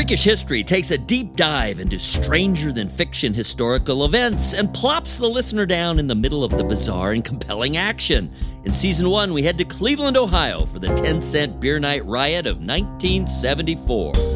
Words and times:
Freakish 0.00 0.24
History 0.24 0.64
takes 0.64 0.92
a 0.92 0.96
deep 0.96 1.36
dive 1.36 1.78
into 1.78 1.98
stranger 1.98 2.72
than 2.72 2.88
fiction 2.88 3.34
historical 3.34 4.06
events 4.06 4.54
and 4.54 4.72
plops 4.72 5.18
the 5.18 5.28
listener 5.28 5.66
down 5.66 5.98
in 5.98 6.06
the 6.06 6.14
middle 6.14 6.42
of 6.42 6.56
the 6.56 6.64
bizarre 6.64 7.12
and 7.12 7.22
compelling 7.22 7.76
action. 7.76 8.32
In 8.64 8.72
season 8.72 9.10
one, 9.10 9.34
we 9.34 9.42
head 9.42 9.58
to 9.58 9.64
Cleveland, 9.66 10.16
Ohio 10.16 10.64
for 10.64 10.78
the 10.78 10.94
10 10.94 11.20
cent 11.20 11.60
beer 11.60 11.78
night 11.78 12.02
riot 12.06 12.46
of 12.46 12.56
1974. 12.60 14.29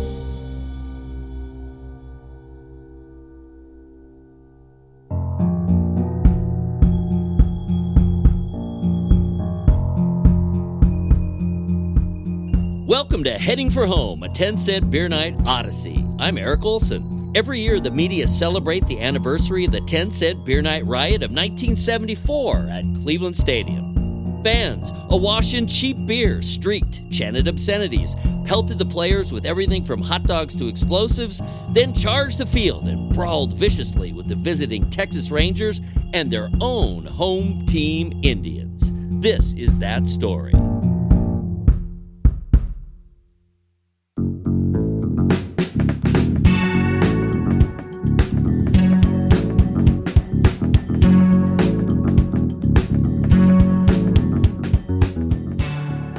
Welcome 12.95 13.25
to 13.25 13.37
Heading 13.37 13.71
for 13.71 13.87
Home, 13.87 14.23
a 14.23 14.29
10 14.29 14.57
cent 14.57 14.89
beer 14.89 15.09
night 15.09 15.34
odyssey. 15.45 16.07
I'm 16.21 16.39
Eric 16.39 16.65
Olsen. 16.65 17.33
Every 17.34 17.59
year, 17.59 17.80
the 17.80 17.91
media 17.91 18.29
celebrate 18.29 18.87
the 18.87 19.01
anniversary 19.01 19.65
of 19.65 19.73
the 19.73 19.80
10 19.80 20.12
cent 20.12 20.45
beer 20.45 20.62
night 20.62 20.87
riot 20.87 21.25
of 21.25 21.33
1974 21.33 22.69
at 22.70 22.84
Cleveland 23.03 23.37
Stadium. 23.37 24.41
Fans, 24.45 24.93
awash 25.11 25.55
in 25.55 25.67
cheap 25.67 26.07
beer, 26.07 26.41
streaked, 26.41 27.03
chanted 27.11 27.48
obscenities, 27.48 28.15
pelted 28.45 28.79
the 28.79 28.87
players 28.87 29.33
with 29.33 29.45
everything 29.45 29.84
from 29.84 30.01
hot 30.01 30.23
dogs 30.29 30.55
to 30.55 30.69
explosives, 30.69 31.42
then 31.70 31.97
charged 31.97 32.39
the 32.39 32.47
field 32.47 32.87
and 32.87 33.12
brawled 33.12 33.55
viciously 33.55 34.12
with 34.12 34.29
the 34.29 34.37
visiting 34.37 34.89
Texas 34.89 35.33
Rangers 35.33 35.81
and 36.12 36.31
their 36.31 36.48
own 36.61 37.06
home 37.06 37.67
team 37.67 38.20
Indians. 38.23 38.92
This 39.20 39.53
is 39.55 39.79
that 39.79 40.06
story. 40.06 40.55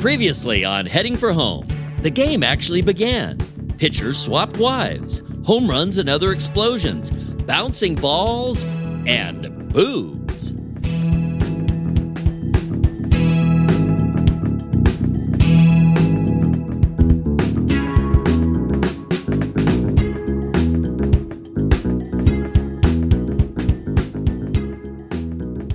Previously 0.06 0.64
on 0.64 0.86
Heading 0.86 1.18
for 1.18 1.34
Home, 1.34 1.68
the 2.04 2.12
game 2.12 2.44
actually 2.44 2.84
began. 2.84 3.40
Pitchers 3.80 4.20
swapped 4.20 4.56
wives, 4.58 5.24
home 5.44 5.68
runs 5.68 5.98
and 5.98 6.08
other 6.08 6.32
explosions, 6.32 7.10
bouncing 7.10 7.96
balls, 7.96 8.66
and 9.08 9.68
boobs. 9.74 10.52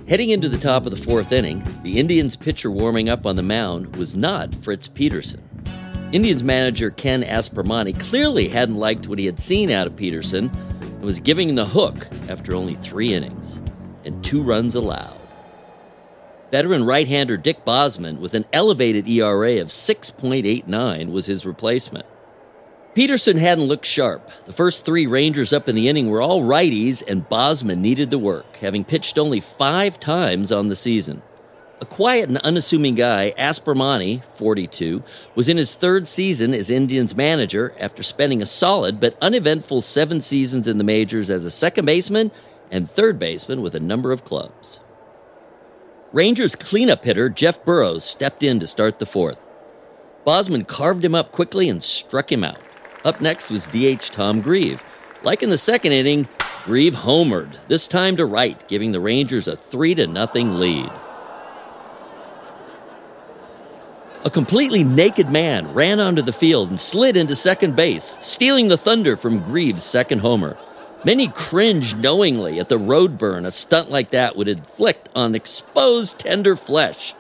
Heading 0.09 0.31
into 0.31 0.49
the 0.49 0.57
top 0.57 0.87
of 0.87 0.93
the 0.93 1.03
fourth 1.05 1.33
inning, 1.33 1.65
the 1.91 1.99
Indians 1.99 2.37
pitcher 2.37 2.71
warming 2.71 3.09
up 3.09 3.27
on 3.27 3.35
the 3.35 3.43
mound 3.43 3.97
was 3.97 4.15
not 4.15 4.55
Fritz 4.55 4.87
Peterson. 4.87 5.43
Indians 6.13 6.41
manager 6.41 6.93
Ken 6.93 7.25
Aspromonte 7.25 7.99
clearly 7.99 8.47
hadn't 8.47 8.77
liked 8.77 9.09
what 9.09 9.19
he 9.19 9.27
had 9.27 9.41
seen 9.41 9.73
out 9.73 9.89
of 9.89 9.97
Peterson 9.97 10.53
and 10.81 11.03
was 11.03 11.19
giving 11.19 11.49
him 11.49 11.57
the 11.57 11.65
hook 11.65 12.07
after 12.29 12.55
only 12.55 12.77
three 12.77 13.13
innings 13.13 13.61
and 14.05 14.23
two 14.23 14.41
runs 14.41 14.77
allowed. 14.77 15.19
Veteran 16.53 16.85
right 16.85 17.09
hander 17.09 17.37
Dick 17.37 17.65
Bosman, 17.65 18.21
with 18.21 18.35
an 18.35 18.45
elevated 18.53 19.09
ERA 19.09 19.61
of 19.61 19.67
6.89, 19.67 21.11
was 21.11 21.27
his 21.27 21.45
replacement. 21.45 22.07
Peterson 22.95 23.37
hadn't 23.37 23.65
looked 23.65 23.87
sharp. 23.87 24.31
The 24.47 24.53
first 24.53 24.85
three 24.85 25.09
Rangers 25.09 25.53
up 25.53 25.69
in 25.69 25.75
the 25.75 25.89
inning 25.89 26.09
were 26.09 26.23
all 26.23 26.43
righties, 26.43 27.03
and 27.05 27.29
Bosman 27.29 27.83
needed 27.83 28.11
the 28.11 28.19
work, 28.19 28.59
having 28.59 28.85
pitched 28.85 29.19
only 29.19 29.41
five 29.41 29.99
times 29.99 30.53
on 30.53 30.69
the 30.69 30.77
season. 30.77 31.23
A 31.81 31.87
quiet 31.87 32.29
and 32.29 32.37
unassuming 32.39 32.95
guy, 32.95 33.33
Aspromonte, 33.39 34.23
42, 34.35 35.03
was 35.35 35.49
in 35.49 35.57
his 35.57 35.75
third 35.75 36.07
season 36.07 36.53
as 36.53 36.69
Indians 36.69 37.17
manager 37.17 37.73
after 37.81 38.03
spending 38.03 38.43
a 38.43 38.47
solid 38.47 39.01
but 39.01 39.17
uneventful 39.23 39.81
seven 39.81 40.21
seasons 40.21 40.69
in 40.69 40.77
the 40.77 40.85
majors 40.85 41.31
as 41.31 41.47
a 41.47 41.51
second 41.51 41.87
baseman 41.87 42.33
and 42.71 42.91
third 42.91 43.19
baseman 43.19 43.63
with 43.63 43.75
a 43.75 43.81
number 43.81 44.13
of 44.13 44.25
clubs. 44.25 44.79
Rangers 46.13 46.55
cleanup 46.55 47.03
hitter 47.03 47.31
Jeff 47.31 47.65
Burroughs 47.65 48.05
stepped 48.05 48.43
in 48.43 48.61
to 48.61 48.67
start 48.67 48.99
the 48.99 49.07
fourth. 49.07 49.49
Bosman 50.27 50.67
carved 50.67 51.03
him 51.03 51.15
up 51.15 51.33
quickly 51.33 51.71
and 51.71 51.83
struck 51.83 52.31
him 52.31 52.45
out. 52.45 52.61
Up 53.07 53.23
next 53.23 53.49
was 53.49 53.67
DH 53.69 54.13
Tom 54.13 54.43
Grieve. 54.43 54.85
Like 55.23 55.43
in 55.43 55.49
the 55.49 55.57
second 55.57 55.93
inning, 55.93 56.29
Grieve 56.65 56.95
homered, 56.95 57.57
this 57.69 57.89
time 57.89 58.17
to 58.17 58.27
right, 58.27 58.69
giving 58.69 58.93
the 58.93 59.01
Rangers 59.01 59.49
a 59.49 59.57
3 59.57 59.95
to 59.95 60.07
nothing 60.07 60.57
lead. 60.59 60.91
A 64.23 64.29
completely 64.31 64.85
naked 64.85 65.31
man 65.31 65.73
ran 65.73 65.99
onto 65.99 66.21
the 66.21 66.33
field 66.33 66.69
and 66.69 66.79
slid 66.79 67.17
into 67.17 67.35
second 67.35 67.75
base, 67.75 68.19
stealing 68.21 68.69
the 68.69 68.77
thunder 68.77 69.17
from 69.17 69.43
Grieve's 69.43 69.83
second 69.83 70.19
homer. 70.19 70.59
Many 71.07 71.29
cringed 71.29 71.97
knowingly 71.97 72.61
at 72.61 72.69
the 72.69 72.79
road 72.79 73.17
burn 73.17 73.47
a 73.47 73.51
stunt 73.51 73.91
like 73.91 74.11
that 74.11 74.37
would 74.37 74.49
inflict 74.49 75.09
on 75.15 75.35
exposed 75.35 76.19
tender 76.19 76.55
flesh, 76.55 77.15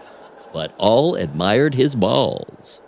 but 0.52 0.74
all 0.76 1.14
admired 1.14 1.74
his 1.74 1.94
balls. 1.94 2.80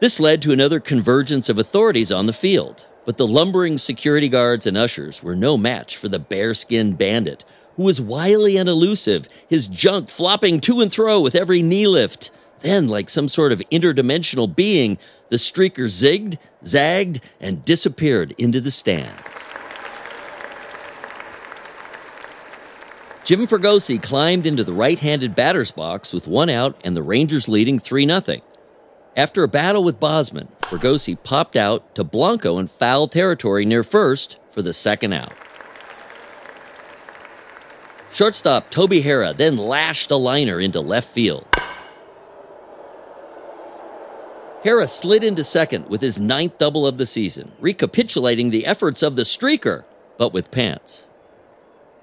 This 0.00 0.18
led 0.18 0.40
to 0.42 0.52
another 0.52 0.80
convergence 0.80 1.50
of 1.50 1.58
authorities 1.58 2.10
on 2.10 2.24
the 2.24 2.32
field, 2.32 2.86
but 3.04 3.18
the 3.18 3.26
lumbering 3.26 3.76
security 3.76 4.30
guards 4.30 4.66
and 4.66 4.78
ushers 4.78 5.22
were 5.22 5.36
no 5.36 5.58
match 5.58 5.94
for 5.94 6.08
the 6.08 6.18
bearskin 6.18 6.94
bandit, 6.94 7.44
who 7.76 7.82
was 7.82 8.00
wily 8.00 8.56
and 8.56 8.68
elusive, 8.68 9.28
his 9.46 9.66
junk 9.66 10.08
flopping 10.08 10.58
to 10.62 10.80
and 10.80 10.94
fro 10.94 11.20
with 11.20 11.34
every 11.34 11.60
knee 11.60 11.86
lift. 11.86 12.30
Then, 12.60 12.88
like 12.88 13.08
some 13.08 13.28
sort 13.28 13.52
of 13.52 13.60
interdimensional 13.70 14.54
being, 14.54 14.98
the 15.28 15.36
streaker 15.36 15.86
zigged, 15.86 16.38
zagged, 16.64 17.20
and 17.40 17.64
disappeared 17.64 18.34
into 18.38 18.60
the 18.60 18.70
stands. 18.70 19.22
Jim 23.24 23.46
Fregosi 23.46 24.02
climbed 24.02 24.46
into 24.46 24.64
the 24.64 24.72
right 24.72 24.98
handed 25.00 25.34
batter's 25.34 25.70
box 25.70 26.14
with 26.14 26.26
one 26.26 26.48
out 26.48 26.80
and 26.82 26.96
the 26.96 27.02
Rangers 27.02 27.46
leading 27.46 27.78
3 27.78 28.06
0. 28.06 28.40
After 29.14 29.42
a 29.42 29.48
battle 29.48 29.84
with 29.84 30.00
Bosman, 30.00 30.48
Fregosi 30.62 31.22
popped 31.22 31.54
out 31.54 31.94
to 31.94 32.04
Blanco 32.04 32.58
in 32.58 32.68
foul 32.68 33.06
territory 33.06 33.66
near 33.66 33.82
first 33.82 34.38
for 34.50 34.62
the 34.62 34.72
second 34.72 35.12
out. 35.12 35.34
Shortstop 38.10 38.70
Toby 38.70 39.02
Harrah 39.02 39.36
then 39.36 39.58
lashed 39.58 40.10
a 40.10 40.16
liner 40.16 40.58
into 40.58 40.80
left 40.80 41.10
field. 41.10 41.46
Harrah 44.64 44.88
slid 44.88 45.22
into 45.22 45.44
second 45.44 45.88
with 45.88 46.00
his 46.00 46.18
ninth 46.18 46.58
double 46.58 46.84
of 46.84 46.98
the 46.98 47.06
season, 47.06 47.52
recapitulating 47.60 48.50
the 48.50 48.66
efforts 48.66 49.04
of 49.04 49.14
the 49.14 49.22
streaker, 49.22 49.84
but 50.16 50.32
with 50.32 50.50
pants. 50.50 51.06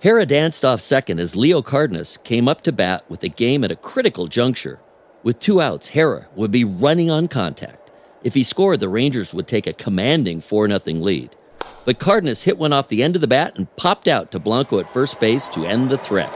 Harrah 0.03 0.27
danced 0.27 0.63
off 0.63 0.79
second 0.79 1.19
as 1.19 1.35
Leo 1.35 1.61
Cardenas 1.61 2.17
came 2.23 2.47
up 2.47 2.61
to 2.61 2.71
bat 2.71 3.03
with 3.09 3.19
the 3.19 3.29
game 3.29 3.63
at 3.65 3.71
a 3.71 3.75
critical 3.75 4.27
juncture. 4.27 4.79
With 5.21 5.39
two 5.39 5.59
outs, 5.59 5.91
Harrah 5.91 6.27
would 6.35 6.51
be 6.51 6.63
running 6.63 7.11
on 7.11 7.27
contact. 7.27 7.91
If 8.23 8.33
he 8.35 8.43
scored, 8.43 8.79
the 8.79 8.89
Rangers 8.89 9.33
would 9.33 9.47
take 9.47 9.67
a 9.67 9.73
commanding 9.73 10.39
4 10.39 10.67
0 10.69 10.79
lead. 10.85 11.35
But 11.83 11.99
Cardenas 11.99 12.43
hit 12.43 12.57
one 12.57 12.71
off 12.71 12.87
the 12.87 13.03
end 13.03 13.15
of 13.15 13.21
the 13.21 13.27
bat 13.27 13.57
and 13.57 13.73
popped 13.75 14.07
out 14.07 14.31
to 14.31 14.39
Blanco 14.39 14.79
at 14.79 14.89
first 14.89 15.19
base 15.19 15.49
to 15.49 15.65
end 15.65 15.89
the 15.89 15.97
threat. 15.97 16.31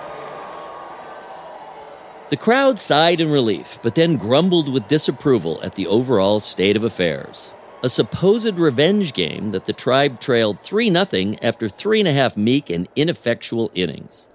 The 2.29 2.38
crowd 2.38 2.78
sighed 2.78 3.22
in 3.22 3.31
relief, 3.31 3.79
but 3.81 3.95
then 3.95 4.16
grumbled 4.16 4.72
with 4.72 4.88
disapproval 4.88 5.59
at 5.64 5.73
the 5.73 5.87
overall 5.87 6.40
state 6.40 6.76
of 6.76 6.84
affairs. 6.84 7.52
A 7.81 7.90
supposed 7.90 8.53
revenge 8.53 9.14
game 9.14 9.49
that 9.49 9.66
the 9.66 9.73
tribe 9.73 10.20
trailed 10.20 10.59
3 10.59 10.91
0 10.91 11.35
after 11.41 11.67
three 11.67 11.99
and 11.99 12.08
a 12.08 12.14
half 12.14 12.37
meek 12.37 12.70
and 12.70 12.87
ineffectual 12.96 13.72
innings. 13.73 14.28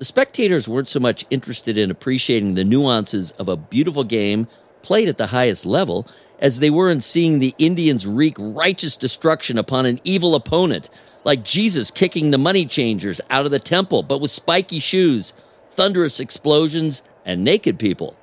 The 0.00 0.06
spectators 0.06 0.66
weren't 0.66 0.88
so 0.88 0.98
much 0.98 1.24
interested 1.30 1.78
in 1.78 1.90
appreciating 1.90 2.54
the 2.54 2.64
nuances 2.64 3.30
of 3.32 3.48
a 3.48 3.56
beautiful 3.56 4.02
game 4.02 4.48
played 4.82 5.08
at 5.08 5.18
the 5.18 5.28
highest 5.28 5.64
level 5.64 6.08
as 6.40 6.58
they 6.58 6.70
were 6.70 6.90
in 6.90 7.00
seeing 7.00 7.38
the 7.38 7.54
Indians 7.58 8.08
wreak 8.08 8.34
righteous 8.38 8.96
destruction 8.96 9.56
upon 9.56 9.86
an 9.86 10.00
evil 10.02 10.34
opponent, 10.34 10.90
like 11.22 11.44
Jesus 11.44 11.92
kicking 11.92 12.30
the 12.32 12.38
money 12.38 12.66
changers 12.66 13.20
out 13.30 13.44
of 13.44 13.52
the 13.52 13.60
temple, 13.60 14.02
but 14.02 14.20
with 14.20 14.32
spiky 14.32 14.80
shoes, 14.80 15.32
thunderous 15.70 16.18
explosions, 16.18 17.02
and 17.24 17.44
naked 17.44 17.78
people. 17.78 18.16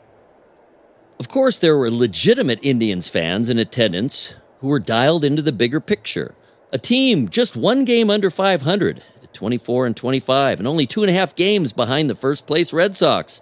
Of 1.20 1.30
course, 1.30 1.60
there 1.60 1.78
were 1.78 1.90
legitimate 1.90 2.60
Indians 2.62 3.08
fans 3.08 3.50
in 3.50 3.58
attendance 3.58 4.36
who 4.60 4.68
were 4.68 4.80
dialed 4.80 5.24
into 5.24 5.42
the 5.42 5.52
bigger 5.52 5.80
picture. 5.80 6.36
A 6.72 6.78
team 6.78 7.30
just 7.30 7.56
one 7.56 7.86
game 7.86 8.10
under 8.10 8.30
500 8.30 9.04
24 9.34 9.86
and 9.86 9.96
25, 9.96 10.60
and 10.60 10.68
only 10.68 10.88
two 10.88 11.04
and 11.04 11.12
a 11.12 11.14
half 11.14 11.36
games 11.36 11.72
behind 11.72 12.10
the 12.10 12.16
first 12.16 12.48
place 12.48 12.74
Red 12.74 12.96
Sox. 12.96 13.40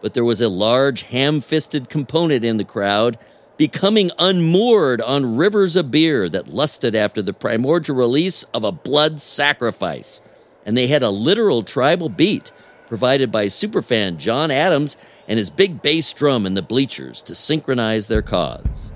But 0.00 0.14
there 0.14 0.24
was 0.24 0.40
a 0.40 0.48
large, 0.48 1.02
ham 1.02 1.42
fisted 1.42 1.90
component 1.90 2.42
in 2.42 2.56
the 2.56 2.64
crowd 2.64 3.18
becoming 3.56 4.10
unmoored 4.18 5.00
on 5.00 5.36
rivers 5.36 5.76
of 5.76 5.90
beer 5.90 6.28
that 6.28 6.48
lusted 6.48 6.94
after 6.94 7.22
the 7.22 7.32
primordial 7.32 7.96
release 7.96 8.44
of 8.54 8.64
a 8.64 8.72
blood 8.72 9.20
sacrifice. 9.20 10.20
And 10.64 10.76
they 10.76 10.86
had 10.86 11.02
a 11.02 11.10
literal 11.10 11.62
tribal 11.62 12.08
beat 12.08 12.52
provided 12.86 13.30
by 13.32 13.46
superfan 13.46 14.16
John 14.16 14.50
Adams 14.50 14.96
and 15.28 15.38
his 15.38 15.50
big 15.50 15.82
bass 15.82 16.12
drum 16.12 16.46
in 16.46 16.54
the 16.54 16.62
bleachers 16.62 17.22
to 17.22 17.34
synchronize 17.34 18.08
their 18.08 18.22
cause. 18.22 18.90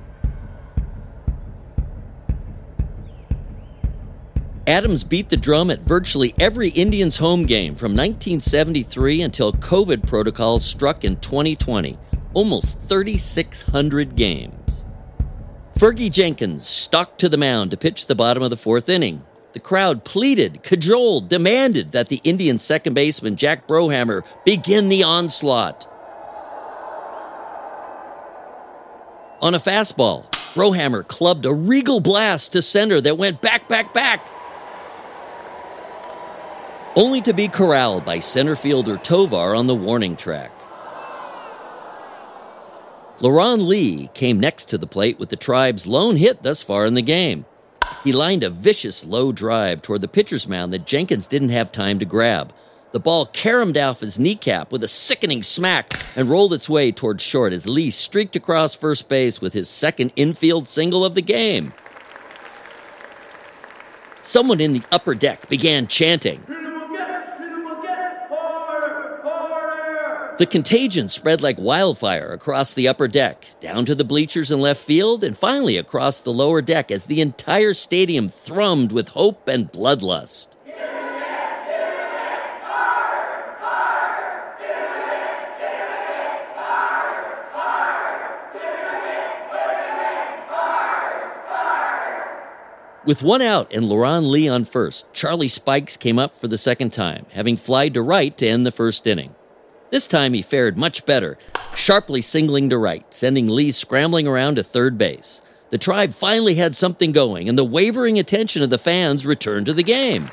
Adams 4.67 5.03
beat 5.03 5.31
the 5.31 5.37
drum 5.37 5.71
at 5.71 5.81
virtually 5.81 6.35
every 6.39 6.69
Indians 6.71 7.17
home 7.17 7.45
game 7.45 7.75
from 7.75 7.93
1973 7.93 9.23
until 9.23 9.53
COVID 9.53 10.07
protocols 10.07 10.65
struck 10.65 11.05
in 11.05 11.17
2020 11.17 11.99
almost 12.35 12.79
3,600 12.81 14.17
games. 14.17 14.83
Fergie 15.77 16.11
Jenkins 16.11 16.67
stalked 16.67 17.19
to 17.19 17.29
the 17.29 17.37
mound 17.37 17.71
to 17.71 17.77
pitch 17.77 18.07
the 18.07 18.15
bottom 18.15 18.43
of 18.43 18.51
the 18.51 18.57
fourth 18.57 18.89
inning. 18.89 19.23
The 19.53 19.61
crowd 19.61 20.05
pleaded, 20.05 20.63
cajoled, 20.63 21.29
demanded 21.29 21.93
that 21.93 22.09
the 22.09 22.21
Indian 22.23 22.59
second 22.59 22.95
baseman 22.95 23.37
Jack 23.37 23.67
Brohamer 23.67 24.25
begin 24.45 24.89
the 24.89 25.03
onslaught. 25.03 25.89
On 29.41 29.55
a 29.55 29.59
fastball, 29.59 30.31
Brohamer 30.55 31.07
clubbed 31.07 31.47
a 31.47 31.53
regal 31.53 32.01
blast 32.01 32.53
to 32.53 32.63
center 32.63 33.01
that 33.01 33.19
went 33.19 33.41
back, 33.41 33.69
back, 33.69 33.93
back. 33.93 34.27
Only 36.95 37.21
to 37.23 37.33
be 37.33 37.49
corralled 37.49 38.05
by 38.05 38.21
center 38.21 38.55
fielder 38.55 38.97
Tovar 38.99 39.55
on 39.55 39.67
the 39.67 39.75
warning 39.75 40.17
track. 40.17 40.53
Leron 43.21 43.67
Lee 43.67 44.09
came 44.15 44.41
next 44.41 44.69
to 44.71 44.79
the 44.79 44.87
plate 44.87 45.19
with 45.19 45.29
the 45.29 45.37
tribe's 45.37 45.87
lone 45.87 46.17
hit 46.17 46.43
thus 46.43 46.63
far 46.63 46.87
in 46.87 46.95
the 46.95 47.03
game. 47.03 47.45
He 48.03 48.13
lined 48.13 48.43
a 48.43 48.51
vicious 48.51 49.05
low 49.05 49.31
drive 49.31 49.83
toward 49.83 50.01
the 50.01 50.09
pitcher's 50.09 50.49
mound 50.49 50.73
that 50.73 50.87
Jenkins 50.87 51.27
didn't 51.27 51.51
have 51.51 51.71
time 51.71 51.99
to 51.99 52.07
grab. 52.07 52.53
The 52.93 53.01
ball 53.01 53.27
caromed 53.27 53.77
off 53.77 54.01
his 54.01 54.19
kneecap 54.19 54.73
with 54.73 54.83
a 54.83 54.89
sickening 54.89 55.43
smack 55.43 56.03
and 56.17 56.29
rolled 56.29 56.53
its 56.53 56.69
way 56.69 56.91
toward 56.91 57.21
short 57.21 57.53
as 57.53 57.69
Lee 57.69 57.91
streaked 57.91 58.35
across 58.35 58.75
first 58.75 59.09
base 59.09 59.41
with 59.41 59.53
his 59.53 59.69
second 59.69 60.13
infield 60.17 60.69
single 60.69 61.05
of 61.05 61.15
the 61.15 61.23
game. 61.23 61.73
Someone 64.23 64.61
in 64.61 64.73
the 64.73 64.83
upper 64.91 65.15
deck 65.15 65.49
began 65.49 65.87
chanting. 65.87 66.43
The 70.41 70.47
contagion 70.47 71.11
spread 71.11 71.43
like 71.43 71.59
wildfire 71.59 72.33
across 72.33 72.73
the 72.73 72.89
upper 72.89 73.09
deck, 73.09 73.45
down 73.61 73.85
to 73.85 73.95
the 73.95 74.05
bleachers 74.05 74.51
and 74.51 74.63
left 74.63 74.83
field, 74.83 75.23
and 75.23 75.37
finally 75.37 75.77
across 75.77 76.23
the 76.23 76.33
lower 76.33 76.63
deck 76.63 76.91
as 76.91 77.05
the 77.05 77.21
entire 77.21 77.75
stadium 77.75 78.31
thrummed 78.31 78.91
with 78.91 79.11
hope 79.11 79.49
and 79.49 79.71
bloodlust. 79.71 80.47
With 93.05 93.23
one 93.23 93.43
out 93.43 93.71
and 93.75 93.85
Leron 93.85 94.31
Lee 94.31 94.49
on 94.49 94.65
first, 94.65 95.13
Charlie 95.13 95.49
Spikes 95.49 95.99
came 95.99 96.19
up 96.19 96.35
for 96.41 96.49
the 96.49 96.57
second 96.57 96.95
time, 96.95 97.27
having 97.33 97.59
flied 97.59 97.93
to 97.93 98.01
right 98.01 98.35
to 98.39 98.49
end 98.49 98.65
the 98.65 98.71
first 98.71 99.07
inning. 99.07 99.35
This 99.91 100.07
time 100.07 100.35
he 100.35 100.43
fared 100.43 100.79
much 100.79 101.05
better, 101.05 101.37
sharply 101.75 102.23
singling 102.23 102.71
to 102.71 102.79
right, 102.79 103.05
sending 103.13 103.49
Lee 103.49 103.73
scrambling 103.73 104.27
around 104.27 104.57
to 104.57 104.63
third 104.63 104.97
base. 104.97 105.43
The 105.71 105.79
tribe 105.79 106.15
finally 106.15 106.55
had 106.55 106.77
something 106.77 107.13
going, 107.13 107.49
and 107.49 107.59
the 107.59 107.65
wavering 107.65 108.19
attention 108.19 108.63
of 108.63 108.71
the 108.71 108.79
fans 108.79 109.27
returned 109.27 109.67
to 109.67 109.73
the 109.73 109.83
game. 109.83 110.31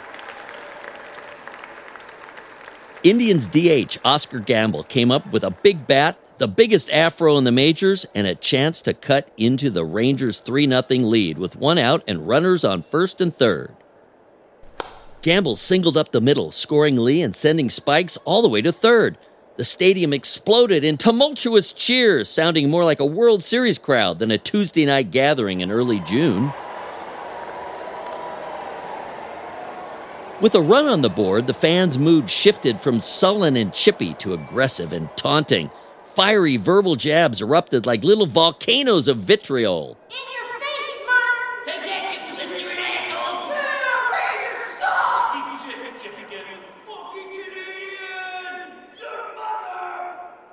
Indians 3.04 3.48
DH 3.48 3.98
Oscar 4.04 4.40
Gamble 4.40 4.84
came 4.84 5.12
up 5.12 5.32
with 5.32 5.44
a 5.44 5.52
big 5.52 5.88
bat, 5.88 6.18
the 6.40 6.48
biggest 6.48 6.92
afro 6.92 7.38
in 7.38 7.44
the 7.44 7.52
majors, 7.52 8.06
and 8.14 8.28
a 8.28 8.36
chance 8.36 8.82
to 8.82 8.94
cut 8.94 9.32
into 9.38 9.70
the 9.70 9.86
Rangers' 9.86 10.40
3 10.40 10.68
0 10.68 10.84
lead 10.90 11.38
with 11.38 11.56
one 11.56 11.78
out 11.78 12.04
and 12.08 12.28
runners 12.28 12.64
on 12.64 12.82
first 12.84 13.22
and 13.22 13.34
third. 13.34 13.76
Gamble 15.22 15.56
singled 15.56 15.98
up 15.98 16.12
the 16.12 16.22
middle, 16.22 16.52
scoring 16.52 16.98
Lee 16.98 17.22
and 17.22 17.36
sending 17.36 17.70
Spikes 17.70 18.18
all 18.24 18.42
the 18.42 18.50
way 18.50 18.62
to 18.62 18.72
third. 18.72 19.18
The 19.58 19.66
stadium 19.66 20.14
exploded 20.14 20.84
in 20.84 20.98
tumultuous 20.98 21.72
cheers, 21.72 22.30
sounding 22.30 22.70
more 22.70 22.86
like 22.86 23.00
a 23.00 23.06
World 23.06 23.44
Series 23.44 23.80
crowd 23.80 24.20
than 24.20 24.30
a 24.30 24.38
Tuesday 24.38 24.86
night 24.86 25.10
gathering 25.10 25.62
in 25.62 25.72
early 25.72 26.00
June. 26.02 26.54
With 30.40 30.54
a 30.54 30.62
run 30.62 30.86
on 30.86 31.02
the 31.02 31.10
board, 31.10 31.48
the 31.48 31.56
fans' 31.56 31.98
mood 31.98 32.30
shifted 32.30 32.80
from 32.80 33.00
sullen 33.00 33.58
and 33.58 33.74
chippy 33.74 34.14
to 34.16 34.34
aggressive 34.34 34.94
and 34.94 35.10
taunting. 35.18 35.72
Fiery 36.14 36.58
verbal 36.58 36.96
jabs 36.96 37.42
erupted 37.42 37.88
like 37.88 38.04
little 38.04 38.28
volcanoes 38.28 39.08
of 39.08 39.18
vitriol. 39.18 39.98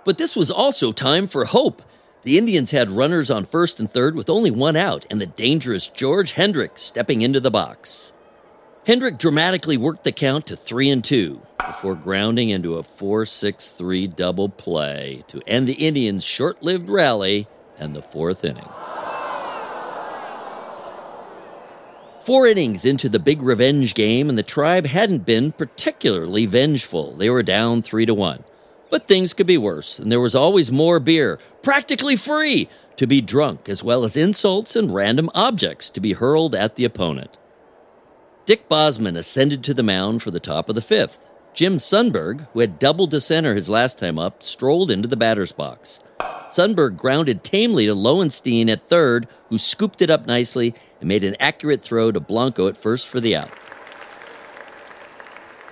But 0.05 0.19
this 0.19 0.37
was 0.37 0.51
also 0.51 0.93
time 0.93 1.27
for 1.27 1.47
hope. 1.47 1.83
The 2.23 2.39
Indians 2.39 2.71
had 2.71 2.91
runners 2.91 3.31
on 3.31 3.45
first 3.45 3.81
and 3.81 3.91
third 3.91 4.15
with 4.15 4.31
only 4.31 4.51
one 4.51 4.77
out, 4.77 5.07
and 5.11 5.21
the 5.21 5.27
dangerous 5.27 5.89
George 5.89 6.33
Hendrick 6.33 6.73
stepping 6.79 7.23
into 7.23 7.41
the 7.41 7.51
box. 7.51 8.13
Hendrick 8.87 9.19
dramatically 9.19 9.77
worked 9.77 10.05
the 10.05 10.13
count 10.13 10.47
to 10.47 10.57
three 10.57 10.91
and 10.91 11.03
two 11.03 11.41
before 11.67 11.95
grounding 11.95 12.51
into 12.51 12.77
a 12.77 12.83
4 12.83 13.25
6 13.25 13.73
3 13.73 14.07
double 14.09 14.51
play 14.51 15.25
to 15.29 15.43
end 15.47 15.67
the 15.67 15.87
Indians' 15.87 16.25
short 16.25 16.63
lived 16.63 16.91
rally 16.91 17.49
and 17.79 17.97
the 17.97 18.03
fourth 18.03 18.45
inning. 18.45 18.69
Four 22.25 22.47
innings 22.47 22.87
into 22.87 23.11
the 23.11 23.19
big 23.19 23.43
revenge 23.43 23.93
game, 23.93 24.31
and 24.31 24.39
the 24.39 24.43
tribe 24.43 24.87
hadn't 24.87 25.27
been 25.27 25.53
particularly 25.53 26.47
vengeful. 26.47 27.13
They 27.13 27.29
were 27.29 27.43
down 27.43 27.83
three 27.83 28.07
to 28.07 28.15
one. 28.15 28.45
But 28.95 29.09
things 29.09 29.35
could 29.35 29.49
be 29.49 29.59
worse, 29.59 29.99
and 29.99 30.13
there 30.13 30.21
was 30.21 30.37
always 30.37 30.71
more 30.71 31.01
beer, 31.01 31.41
practically 31.63 32.15
free, 32.15 32.69
to 32.95 33.09
be 33.09 33.21
drunk, 33.21 33.69
as 33.69 33.83
well 33.83 34.05
as 34.05 34.17
insults 34.17 34.77
and 34.77 34.95
random 34.95 35.31
objects 35.35 35.91
to 35.91 36.01
be 36.01 36.13
hurled 36.13 36.55
at 36.55 36.77
the 36.77 36.85
opponent. 36.85 37.37
Dick 38.47 38.69
Bosman 38.69 39.17
ascended 39.17 39.65
to 39.65 39.75
the 39.75 39.83
mound 39.83 40.23
for 40.23 40.31
the 40.31 40.39
top 40.39 40.69
of 40.69 40.77
the 40.77 40.81
fifth. 40.81 41.29
Jim 41.55 41.79
Sundberg, 41.79 42.47
who 42.53 42.61
had 42.61 42.79
doubled 42.79 43.11
to 43.11 43.21
center 43.21 43.57
his 43.57 43.69
last 43.69 43.99
time 43.99 44.17
up, 44.17 44.45
strolled 44.45 44.93
into 44.93 45.09
the 45.09 45.17
batter's 45.17 45.51
box. 45.51 45.99
Sundberg 46.53 46.97
grounded 46.97 47.43
tamely 47.43 47.87
to 47.87 47.95
Lowenstein 47.95 48.71
at 48.71 48.89
third, 48.89 49.27
who 49.49 49.59
scooped 49.59 50.03
it 50.03 50.11
up 50.11 50.29
nicely 50.29 50.73
and 51.01 51.09
made 51.09 51.25
an 51.25 51.35
accurate 51.41 51.83
throw 51.83 52.13
to 52.13 52.21
Blanco 52.21 52.69
at 52.69 52.77
first 52.77 53.09
for 53.09 53.19
the 53.19 53.35
out. 53.35 53.51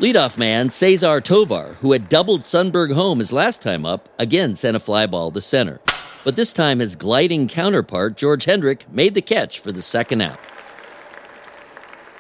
Leadoff 0.03 0.37
man 0.37 0.69
Cesar 0.69 1.21
Tovar, 1.21 1.77
who 1.81 1.93
had 1.93 2.09
doubled 2.09 2.41
Sundberg 2.41 2.93
home 2.93 3.21
his 3.21 3.33
last 3.33 3.63
time 3.63 3.87
up, 3.87 4.09
again 4.19 4.57
sent 4.57 4.77
a 4.77 4.81
fly 4.81 5.07
ball 5.07 5.31
to 5.31 5.41
center. 5.41 5.79
But 6.25 6.35
this 6.35 6.51
time 6.51 6.81
his 6.81 6.97
gliding 6.97 7.47
counterpart, 7.47 8.17
George 8.17 8.45
Hendrick, 8.45 8.93
made 8.93 9.15
the 9.15 9.23
catch 9.23 9.61
for 9.61 9.71
the 9.71 9.81
second 9.81 10.21
out. 10.23 10.41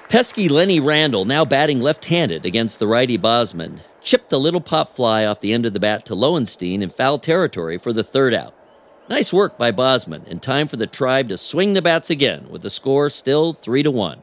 Pesky 0.08 0.48
Lenny 0.48 0.78
Randle, 0.78 1.24
now 1.24 1.44
batting 1.44 1.80
left 1.80 2.04
handed 2.04 2.46
against 2.46 2.78
the 2.78 2.86
righty 2.86 3.16
Bosman, 3.16 3.80
chipped 4.00 4.32
a 4.32 4.38
little 4.38 4.60
pop 4.60 4.94
fly 4.94 5.26
off 5.26 5.40
the 5.40 5.52
end 5.52 5.66
of 5.66 5.72
the 5.72 5.80
bat 5.80 6.06
to 6.06 6.14
Lowenstein 6.14 6.84
in 6.84 6.88
foul 6.88 7.18
territory 7.18 7.78
for 7.78 7.92
the 7.92 8.04
third 8.04 8.32
out. 8.32 8.54
Nice 9.08 9.32
work 9.32 9.58
by 9.58 9.72
Bosman, 9.72 10.24
in 10.26 10.38
time 10.38 10.68
for 10.68 10.76
the 10.76 10.86
tribe 10.86 11.28
to 11.30 11.36
swing 11.36 11.72
the 11.72 11.82
bats 11.82 12.10
again, 12.10 12.48
with 12.48 12.62
the 12.62 12.70
score 12.70 13.10
still 13.10 13.52
3 13.52 13.82
to 13.82 13.90
1. 13.90 14.22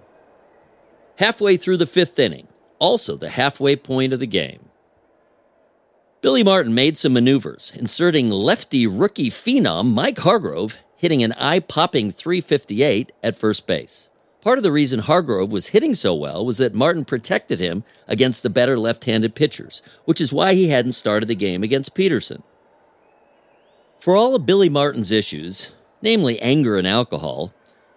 Halfway 1.17 1.57
through 1.57 1.75
the 1.75 1.85
fifth 1.85 2.17
inning, 2.17 2.47
also 2.79 3.15
the 3.15 3.29
halfway 3.29 3.75
point 3.75 4.13
of 4.13 4.19
the 4.19 4.27
game. 4.27 4.69
Billy 6.21 6.43
Martin 6.43 6.73
made 6.73 6.97
some 6.97 7.13
maneuvers, 7.13 7.71
inserting 7.75 8.29
lefty 8.29 8.85
rookie 8.85 9.29
phenom 9.29 9.93
Mike 9.93 10.19
Hargrove 10.19 10.77
hitting 10.97 11.23
an 11.23 11.31
eye 11.33 11.59
popping 11.59 12.11
358 12.11 13.13
at 13.23 13.37
first 13.37 13.65
base. 13.65 14.09
Part 14.41 14.57
of 14.57 14.63
the 14.63 14.71
reason 14.71 14.99
Hargrove 14.99 15.51
was 15.51 15.67
hitting 15.67 15.93
so 15.93 16.13
well 16.13 16.45
was 16.45 16.57
that 16.57 16.73
Martin 16.73 17.05
protected 17.05 17.61
him 17.61 17.85
against 18.07 18.43
the 18.43 18.49
better 18.49 18.77
left 18.77 19.05
handed 19.05 19.33
pitchers, 19.33 19.81
which 20.03 20.19
is 20.19 20.33
why 20.33 20.55
he 20.55 20.67
hadn't 20.67 20.93
started 20.93 21.27
the 21.27 21.35
game 21.35 21.63
against 21.63 21.93
Peterson. 21.93 22.43
For 24.01 24.17
all 24.17 24.35
of 24.35 24.45
Billy 24.45 24.67
Martin's 24.67 25.11
issues, 25.11 25.73
namely 26.01 26.41
anger 26.41 26.77
and 26.77 26.87
alcohol, 26.87 27.53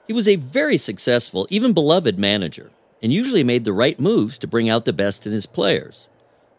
he 0.07 0.13
was 0.13 0.29
a 0.29 0.37
very 0.37 0.77
successful, 0.77 1.47
even 1.51 1.73
beloved 1.73 2.19
manager 2.19 2.71
and 3.03 3.13
usually 3.13 3.45
made 3.45 3.65
the 3.65 3.73
right 3.73 3.99
moves 3.99 4.39
to 4.39 4.47
bring 4.47 4.71
out 4.71 4.85
the 4.85 4.93
best 4.93 5.27
in 5.27 5.33
his 5.33 5.47
players. 5.47 6.07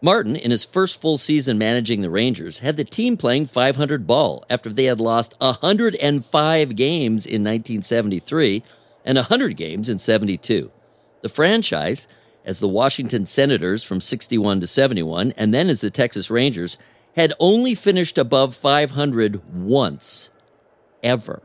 Martin, 0.02 0.36
in 0.36 0.52
his 0.52 0.66
first 0.66 1.00
full 1.00 1.18
season 1.18 1.58
managing 1.58 2.02
the 2.02 2.10
Rangers, 2.10 2.60
had 2.60 2.76
the 2.76 2.84
team 2.84 3.16
playing 3.16 3.46
500 3.46 4.06
ball 4.06 4.44
after 4.50 4.70
they 4.70 4.84
had 4.84 5.00
lost 5.00 5.34
105 5.40 6.76
games 6.76 7.26
in 7.26 7.42
1973 7.42 8.64
and 9.06 9.16
100 9.16 9.56
games 9.56 9.88
in 9.88 10.00
72. 10.00 10.70
The 11.22 11.30
franchise, 11.30 12.10
as 12.44 12.60
the 12.60 12.68
Washington 12.68 13.26
Senators 13.26 13.82
from 13.82 14.02
61 14.02 14.60
to 14.60 14.68
71, 14.68 15.32
and 15.38 15.54
then 15.54 15.70
as 15.70 15.80
the 15.80 15.90
Texas 15.90 16.30
Rangers, 16.30 16.78
had 17.16 17.32
only 17.40 17.74
finished 17.74 18.18
above 18.18 18.58
500 18.58 19.54
once, 19.54 20.32
ever. 21.02 21.44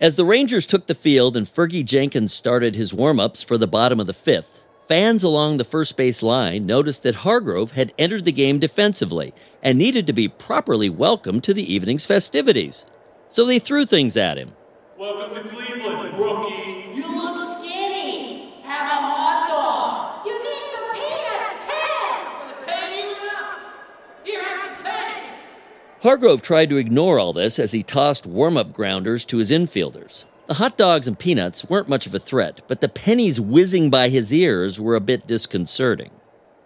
As 0.00 0.16
the 0.16 0.24
Rangers 0.24 0.64
took 0.64 0.86
the 0.86 0.94
field 0.94 1.36
and 1.36 1.46
Fergie 1.46 1.84
Jenkins 1.84 2.32
started 2.32 2.76
his 2.76 2.94
warm 2.94 3.18
ups 3.18 3.42
for 3.42 3.58
the 3.58 3.66
bottom 3.66 3.98
of 3.98 4.06
the 4.06 4.14
fifth, 4.14 4.64
Fans 4.88 5.22
along 5.22 5.58
the 5.58 5.64
first 5.64 5.98
base 5.98 6.22
line 6.22 6.64
noticed 6.64 7.02
that 7.02 7.16
Hargrove 7.16 7.72
had 7.72 7.92
entered 7.98 8.24
the 8.24 8.32
game 8.32 8.58
defensively 8.58 9.34
and 9.62 9.76
needed 9.76 10.06
to 10.06 10.14
be 10.14 10.28
properly 10.28 10.88
welcomed 10.88 11.44
to 11.44 11.52
the 11.52 11.74
evening's 11.74 12.06
festivities. 12.06 12.86
So 13.28 13.44
they 13.44 13.58
threw 13.58 13.84
things 13.84 14.16
at 14.16 14.38
him. 14.38 14.52
Welcome 14.96 15.34
to 15.34 15.46
Cleveland, 15.46 16.16
rookie. 16.16 16.86
You 16.94 17.06
look 17.06 17.60
skinny. 17.60 18.54
Have 18.62 18.86
a 18.86 18.94
hot 18.94 19.46
dog. 19.46 20.26
You 20.26 20.42
need 20.42 20.72
some 20.72 20.90
peanuts, 20.94 21.64
Ted. 21.66 22.38
Will 22.40 22.48
it 22.48 22.66
pay 22.66 23.02
you 23.02 23.14
now? 23.14 23.58
Here, 24.24 24.42
have 24.42 24.64
some 24.64 24.84
pennies. 24.84 25.32
Hargrove 26.02 26.42
tried 26.42 26.70
to 26.70 26.76
ignore 26.76 27.18
all 27.18 27.32
this 27.32 27.58
as 27.58 27.72
he 27.72 27.82
tossed 27.82 28.24
warm 28.24 28.56
up 28.56 28.72
grounders 28.72 29.24
to 29.24 29.38
his 29.38 29.50
infielders. 29.50 30.24
The 30.46 30.54
hot 30.54 30.76
dogs 30.76 31.08
and 31.08 31.18
peanuts 31.18 31.68
weren't 31.68 31.88
much 31.88 32.06
of 32.06 32.14
a 32.14 32.20
threat, 32.20 32.60
but 32.68 32.80
the 32.80 32.88
pennies 32.88 33.40
whizzing 33.40 33.90
by 33.90 34.08
his 34.08 34.32
ears 34.32 34.80
were 34.80 34.94
a 34.94 35.00
bit 35.00 35.26
disconcerting. 35.26 36.10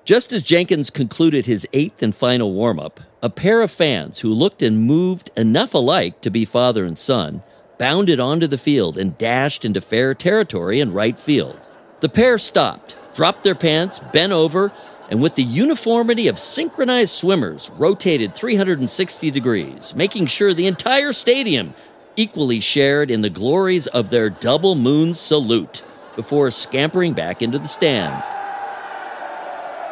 Just 0.05 0.33
as 0.33 0.43
Jenkins 0.43 0.91
concluded 0.91 1.47
his 1.47 1.67
eighth 1.73 2.03
and 2.03 2.15
final 2.15 2.53
warm 2.53 2.79
up, 2.79 3.01
a 3.23 3.31
pair 3.31 3.63
of 3.63 3.71
fans 3.71 4.19
who 4.19 4.35
looked 4.35 4.61
and 4.61 4.83
moved 4.83 5.31
enough 5.37 5.73
alike 5.73 6.21
to 6.21 6.31
be 6.31 6.45
father 6.45 6.85
and 6.85 6.99
son 6.99 7.43
bounded 7.79 8.21
onto 8.21 8.47
the 8.47 8.59
field 8.59 8.99
and 8.99 9.17
dashed 9.17 9.65
into 9.65 9.81
fair 9.81 10.15
territory 10.15 10.79
in 10.79 10.93
right 10.93 11.19
field. 11.19 11.59
The 12.01 12.09
pair 12.09 12.37
stopped, 12.37 12.97
dropped 13.15 13.45
their 13.45 13.55
pants, 13.55 14.01
bent 14.13 14.33
over, 14.33 14.73
and 15.13 15.21
with 15.21 15.35
the 15.35 15.43
uniformity 15.43 16.27
of 16.27 16.39
synchronized 16.39 17.13
swimmers, 17.13 17.71
rotated 17.77 18.35
360 18.35 19.31
degrees, 19.31 19.95
making 19.95 20.25
sure 20.25 20.55
the 20.55 20.67
entire 20.67 21.13
stadium 21.13 21.75
equally 22.17 22.61
shared 22.61 23.11
in 23.11 23.21
the 23.21 23.29
glories 23.29 23.87
of 23.89 24.09
their 24.09 24.31
double 24.31 24.75
moon 24.75 25.13
salute 25.13 25.83
before 26.17 26.51
scampering 26.51 27.13
back 27.13 27.43
into 27.43 27.59
the 27.59 27.69
stands. 27.69 28.27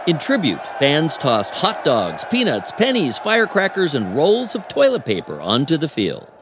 In 0.06 0.16
tribute, 0.16 0.66
fans 0.78 1.18
tossed 1.18 1.52
hot 1.52 1.84
dogs, 1.84 2.24
peanuts, 2.30 2.70
pennies, 2.70 3.18
firecrackers, 3.18 3.94
and 3.94 4.16
rolls 4.16 4.54
of 4.54 4.68
toilet 4.68 5.04
paper 5.04 5.38
onto 5.38 5.76
the 5.76 5.88
field. 5.90 6.32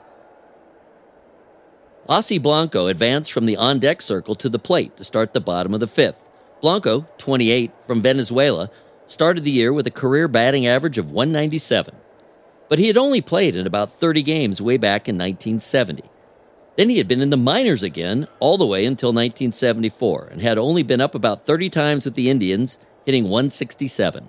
Ossie 2.09 2.41
Blanco 2.41 2.87
advanced 2.87 3.33
from 3.33 3.47
the 3.47 3.57
on 3.57 3.81
deck 3.81 4.01
circle 4.01 4.37
to 4.37 4.49
the 4.49 4.61
plate 4.61 4.97
to 4.99 5.03
start 5.03 5.33
the 5.33 5.41
bottom 5.41 5.75
of 5.75 5.81
the 5.81 5.89
fifth. 5.89 6.28
Blanco, 6.61 7.07
28, 7.19 7.71
from 7.87 8.03
Venezuela, 8.03 8.71
started 9.07 9.45
the 9.45 9.51
year 9.51 9.73
with 9.73 9.87
a 9.87 9.91
career 9.91 10.29
batting 10.29 10.67
average 10.67 10.99
of 10.99 11.11
197 11.11 11.95
but 12.69 12.79
he 12.79 12.87
had 12.87 12.97
only 12.97 13.21
played 13.21 13.57
in 13.57 13.67
about 13.67 13.99
30 13.99 14.23
games 14.23 14.63
way 14.63 14.77
back 14.77 15.09
in 15.09 15.17
1970. 15.17 16.05
Then 16.77 16.91
he 16.91 16.99
had 16.99 17.09
been 17.09 17.21
in 17.21 17.31
the 17.31 17.37
minors 17.37 17.83
again 17.83 18.29
all 18.39 18.59
the 18.59 18.67
way 18.67 18.85
until 18.85 19.09
1974 19.09 20.29
and 20.31 20.43
had 20.43 20.59
only 20.59 20.83
been 20.83 21.01
up 21.01 21.15
about 21.15 21.47
30 21.47 21.71
times 21.71 22.05
with 22.05 22.15
the 22.15 22.31
Indians, 22.31 22.79
hitting 23.05 23.25
167. 23.25 24.29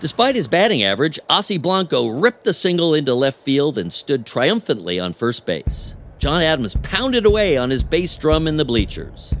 Despite 0.00 0.34
his 0.34 0.48
batting 0.48 0.82
average, 0.82 1.18
Ossie 1.30 1.60
Blanco 1.60 2.08
ripped 2.08 2.44
the 2.44 2.52
single 2.52 2.92
into 2.94 3.14
left 3.14 3.38
field 3.38 3.78
and 3.78 3.90
stood 3.92 4.26
triumphantly 4.26 5.00
on 5.00 5.14
first 5.14 5.46
base. 5.46 5.96
John 6.18 6.42
Adams 6.42 6.76
pounded 6.82 7.24
away 7.24 7.56
on 7.56 7.70
his 7.70 7.82
bass 7.82 8.16
drum 8.16 8.46
in 8.46 8.56
the 8.56 8.64
bleachers. 8.64 9.32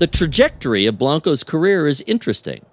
The 0.00 0.06
trajectory 0.06 0.86
of 0.86 0.96
Blanco's 0.96 1.44
career 1.44 1.86
is 1.86 2.02
interesting. 2.06 2.64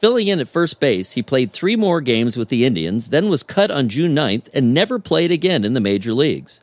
Filling 0.00 0.26
in 0.26 0.40
at 0.40 0.48
first 0.48 0.80
base, 0.80 1.12
he 1.12 1.22
played 1.22 1.52
three 1.52 1.76
more 1.76 2.00
games 2.00 2.36
with 2.36 2.48
the 2.48 2.64
Indians, 2.64 3.10
then 3.10 3.28
was 3.28 3.44
cut 3.44 3.70
on 3.70 3.88
June 3.88 4.12
9th 4.12 4.48
and 4.52 4.74
never 4.74 4.98
played 4.98 5.30
again 5.30 5.64
in 5.64 5.74
the 5.74 5.80
major 5.80 6.12
leagues. 6.12 6.62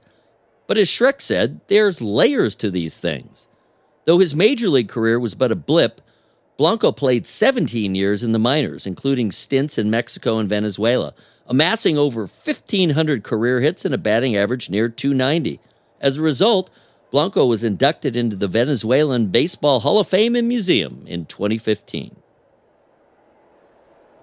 But 0.68 0.77
as 0.77 0.89
Shrek 0.89 1.22
said, 1.22 1.62
there's 1.68 2.01
layers 2.01 2.58
to 2.58 2.70
these 2.70 3.00
things. 3.00 3.48
Though 4.03 4.20
his 4.20 4.36
major 4.36 4.68
league 4.68 4.89
career 4.89 5.18
was 5.18 5.34
but 5.34 5.50
a 5.50 5.56
blip, 5.56 6.01
Blanco 6.58 6.91
played 6.91 7.25
17 7.25 7.96
years 7.96 8.22
in 8.22 8.34
the 8.34 8.38
minors, 8.38 8.86
including 8.86 9.32
stints 9.32 9.77
in 9.77 9.89
Mexico 9.89 10.39
and 10.39 10.50
Venezuela, 10.50 11.13
amassing 11.48 11.98
over 11.98 12.24
1,500 12.24 13.24
career 13.24 13.62
hits 13.62 13.86
and 13.86 13.96
a 13.96 13.98
batting 13.98 14.36
average 14.36 14.70
near 14.70 14.89
290. 14.89 15.62
As 16.01 16.18
a 16.18 16.22
result, 16.22 16.70
Blanco 17.12 17.46
was 17.46 17.62
inducted 17.62 18.15
into 18.15 18.38
the 18.38 18.48
Venezuelan 18.48 19.27
Baseball 19.27 19.82
Hall 19.82 20.00
of 20.00 20.08
Fame 20.08 20.34
and 20.34 20.48
Museum 20.48 21.03
in 21.06 21.25
2015. 21.25 22.15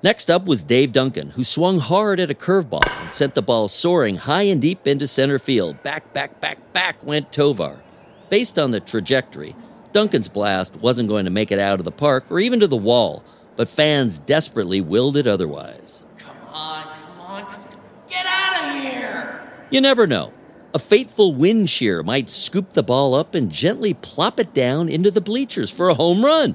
Next 0.02 0.30
up 0.30 0.46
was 0.46 0.62
Dave 0.62 0.92
Duncan, 0.92 1.30
who 1.30 1.44
swung 1.44 1.80
hard 1.80 2.18
at 2.18 2.30
a 2.30 2.34
curveball 2.34 2.88
and 3.02 3.12
sent 3.12 3.34
the 3.34 3.42
ball 3.42 3.68
soaring 3.68 4.14
high 4.14 4.44
and 4.44 4.62
deep 4.62 4.86
into 4.86 5.06
center 5.06 5.38
field. 5.38 5.82
Back, 5.82 6.14
back, 6.14 6.40
back, 6.40 6.72
back 6.72 7.04
went 7.04 7.30
Tovar. 7.30 7.82
Based 8.30 8.58
on 8.58 8.70
the 8.70 8.80
trajectory, 8.80 9.54
Duncan's 9.92 10.28
blast 10.28 10.76
wasn't 10.76 11.10
going 11.10 11.26
to 11.26 11.30
make 11.30 11.52
it 11.52 11.58
out 11.58 11.80
of 11.80 11.84
the 11.84 11.92
park 11.92 12.30
or 12.30 12.40
even 12.40 12.60
to 12.60 12.66
the 12.66 12.76
wall, 12.76 13.22
but 13.56 13.68
fans 13.68 14.18
desperately 14.20 14.80
willed 14.80 15.16
it 15.18 15.26
otherwise. 15.26 16.04
Come 16.16 16.36
on, 16.54 16.84
come 16.84 17.20
on, 17.20 17.60
get 18.08 18.24
out 18.24 18.64
of 18.64 18.82
here! 18.82 19.42
You 19.70 19.82
never 19.82 20.06
know. 20.06 20.32
A 20.78 20.80
fateful 20.80 21.34
wind 21.34 21.68
shear 21.68 22.04
might 22.04 22.30
scoop 22.30 22.74
the 22.74 22.84
ball 22.84 23.12
up 23.12 23.34
and 23.34 23.50
gently 23.50 23.94
plop 23.94 24.38
it 24.38 24.54
down 24.54 24.88
into 24.88 25.10
the 25.10 25.20
bleachers 25.20 25.72
for 25.72 25.88
a 25.88 25.94
home 25.94 26.24
run 26.24 26.54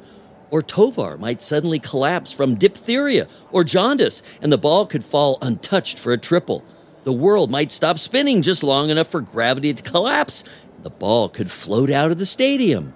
or 0.50 0.62
Tovar 0.62 1.18
might 1.18 1.42
suddenly 1.42 1.78
collapse 1.78 2.32
from 2.32 2.56
diphtheria 2.56 3.28
or 3.52 3.66
jaundice, 3.66 4.24
and 4.42 4.50
the 4.50 4.58
ball 4.58 4.86
could 4.86 5.04
fall 5.04 5.38
untouched 5.42 6.00
for 6.00 6.14
a 6.14 6.18
triple. 6.18 6.64
The 7.04 7.12
world 7.12 7.52
might 7.52 7.70
stop 7.70 8.00
spinning 8.00 8.42
just 8.42 8.64
long 8.64 8.90
enough 8.90 9.10
for 9.10 9.20
gravity 9.20 9.74
to 9.74 9.84
collapse. 9.84 10.46
The 10.84 10.90
ball 10.90 11.28
could 11.28 11.52
float 11.52 11.90
out 11.90 12.10
of 12.10 12.18
the 12.18 12.26
stadium. 12.26 12.94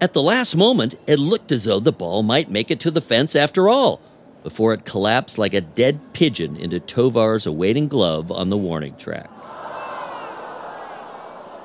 At 0.00 0.12
the 0.12 0.22
last 0.22 0.56
moment, 0.56 0.96
it 1.06 1.20
looked 1.20 1.52
as 1.52 1.62
though 1.62 1.78
the 1.78 1.92
ball 1.92 2.24
might 2.24 2.50
make 2.50 2.72
it 2.72 2.80
to 2.80 2.90
the 2.90 3.00
fence 3.00 3.36
after 3.36 3.68
all, 3.68 4.00
before 4.42 4.72
it 4.72 4.84
collapsed 4.84 5.38
like 5.38 5.54
a 5.54 5.60
dead 5.60 6.00
pigeon 6.14 6.56
into 6.56 6.80
Tovar's 6.80 7.46
awaiting 7.46 7.86
glove 7.86 8.32
on 8.32 8.50
the 8.50 8.58
warning 8.58 8.96
track. 8.96 9.30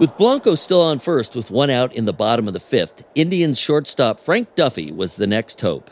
With 0.03 0.17
Blanco 0.17 0.55
still 0.55 0.81
on 0.81 0.99
first 0.99 1.33
with 1.33 1.49
one 1.49 1.69
out 1.69 1.95
in 1.95 2.03
the 2.03 2.11
bottom 2.11 2.45
of 2.45 2.53
the 2.53 2.59
fifth, 2.59 3.05
Indians 3.15 3.57
shortstop 3.57 4.19
Frank 4.19 4.53
Duffy 4.53 4.91
was 4.91 5.15
the 5.15 5.27
next 5.27 5.61
hope. 5.61 5.89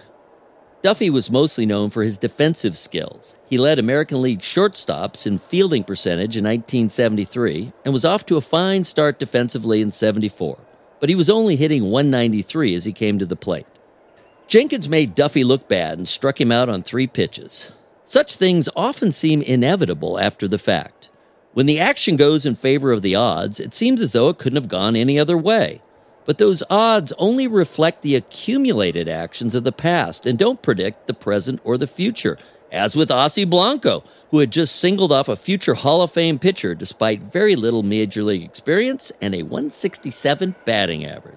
Duffy 0.81 1.09
was 1.09 1.31
mostly 1.31 1.65
known 1.65 1.89
for 1.89 2.03
his 2.03 2.17
defensive 2.17 2.77
skills. 2.77 3.37
He 3.49 3.57
led 3.57 3.79
American 3.79 4.21
League 4.21 4.41
shortstops 4.41 5.25
in 5.25 5.39
fielding 5.39 5.85
percentage 5.85 6.35
in 6.35 6.43
1973 6.43 7.71
and 7.85 7.93
was 7.93 8.03
off 8.03 8.25
to 8.25 8.35
a 8.35 8.41
fine 8.41 8.83
start 8.83 9.17
defensively 9.17 9.79
in 9.79 9.91
74, 9.91 10.59
but 10.99 11.07
he 11.07 11.15
was 11.15 11.29
only 11.29 11.55
hitting 11.55 11.85
193 11.85 12.75
as 12.75 12.83
he 12.83 12.91
came 12.91 13.17
to 13.17 13.25
the 13.25 13.37
plate. 13.37 13.65
Jenkins 14.49 14.89
made 14.89 15.15
Duffy 15.15 15.45
look 15.45 15.69
bad 15.69 15.97
and 15.97 16.05
struck 16.05 16.41
him 16.41 16.51
out 16.51 16.67
on 16.67 16.83
three 16.83 17.07
pitches. 17.07 17.71
Such 18.03 18.35
things 18.35 18.67
often 18.75 19.13
seem 19.13 19.41
inevitable 19.41 20.19
after 20.19 20.49
the 20.49 20.59
fact. 20.59 21.10
When 21.53 21.65
the 21.65 21.81
action 21.81 22.15
goes 22.15 22.45
in 22.45 22.55
favor 22.55 22.93
of 22.93 23.01
the 23.01 23.15
odds, 23.15 23.59
it 23.59 23.73
seems 23.73 24.01
as 24.01 24.13
though 24.13 24.29
it 24.29 24.37
couldn't 24.37 24.61
have 24.61 24.69
gone 24.69 24.95
any 24.95 25.19
other 25.19 25.37
way. 25.37 25.81
But 26.25 26.37
those 26.37 26.63
odds 26.69 27.11
only 27.17 27.45
reflect 27.45 28.03
the 28.03 28.15
accumulated 28.15 29.09
actions 29.09 29.53
of 29.53 29.65
the 29.65 29.73
past 29.73 30.25
and 30.25 30.39
don't 30.39 30.61
predict 30.61 31.07
the 31.07 31.13
present 31.13 31.59
or 31.65 31.77
the 31.77 31.87
future, 31.87 32.37
as 32.71 32.95
with 32.95 33.09
Ossie 33.09 33.49
Blanco, 33.49 34.03
who 34.29 34.39
had 34.39 34.51
just 34.51 34.77
singled 34.77 35.11
off 35.11 35.27
a 35.27 35.35
future 35.35 35.73
Hall 35.73 36.01
of 36.01 36.13
Fame 36.13 36.39
pitcher 36.39 36.73
despite 36.73 37.33
very 37.33 37.57
little 37.57 37.83
major 37.83 38.23
league 38.23 38.43
experience 38.43 39.11
and 39.19 39.35
a 39.35 39.43
167 39.43 40.55
batting 40.63 41.03
average. 41.03 41.35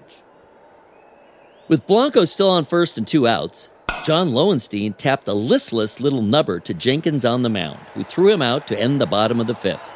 With 1.67 1.87
Blanco 1.87 2.23
still 2.23 2.51
on 2.51 2.63
first 2.63 2.97
and 2.97 3.05
two 3.05 3.27
outs, 3.27 3.69
John 4.05 4.31
Lowenstein 4.31 4.93
tapped 4.93 5.27
a 5.27 5.33
listless 5.33 5.99
little 5.99 6.21
nubber 6.21 6.61
to 6.61 6.73
Jenkins 6.73 7.25
on 7.25 7.41
the 7.41 7.49
mound, 7.49 7.79
who 7.95 8.03
threw 8.03 8.31
him 8.31 8.41
out 8.41 8.65
to 8.67 8.79
end 8.79 9.01
the 9.01 9.07
bottom 9.07 9.41
of 9.41 9.47
the 9.47 9.55
fifth. 9.55 9.93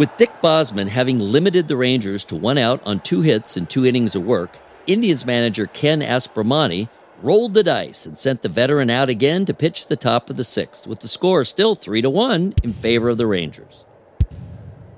With 0.00 0.16
Dick 0.16 0.30
Bosman 0.40 0.88
having 0.88 1.18
limited 1.18 1.68
the 1.68 1.76
Rangers 1.76 2.24
to 2.24 2.34
one 2.34 2.56
out 2.56 2.80
on 2.86 3.00
two 3.00 3.20
hits 3.20 3.58
and 3.58 3.68
two 3.68 3.84
innings 3.84 4.14
of 4.14 4.24
work, 4.24 4.56
Indians 4.86 5.26
manager 5.26 5.66
Ken 5.66 6.00
Aspromonte 6.00 6.88
rolled 7.20 7.52
the 7.52 7.62
dice 7.62 8.06
and 8.06 8.16
sent 8.16 8.40
the 8.40 8.48
veteran 8.48 8.88
out 8.88 9.10
again 9.10 9.44
to 9.44 9.52
pitch 9.52 9.88
the 9.88 9.96
top 9.96 10.30
of 10.30 10.38
the 10.38 10.42
sixth, 10.42 10.86
with 10.86 11.00
the 11.00 11.06
score 11.06 11.44
still 11.44 11.74
3 11.74 12.00
to 12.00 12.08
1 12.08 12.54
in 12.62 12.72
favor 12.72 13.10
of 13.10 13.18
the 13.18 13.26
Rangers. 13.26 13.84